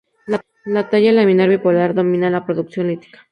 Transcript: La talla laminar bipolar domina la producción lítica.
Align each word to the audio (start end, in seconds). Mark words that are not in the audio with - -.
La 0.75 0.83
talla 0.89 1.11
laminar 1.17 1.47
bipolar 1.49 1.93
domina 1.93 2.31
la 2.31 2.43
producción 2.43 2.87
lítica. 2.87 3.19